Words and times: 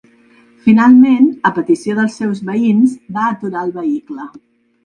Finalment, 0.67 1.27
a 1.49 1.51
petició 1.59 1.97
dels 1.99 2.17
seus 2.21 2.41
veïns, 2.49 2.97
va 3.19 3.29
aturar 3.37 3.63
el 3.69 3.77
vehicle. 3.81 4.31